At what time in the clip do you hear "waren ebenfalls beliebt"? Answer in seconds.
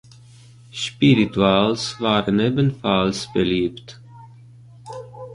2.01-3.99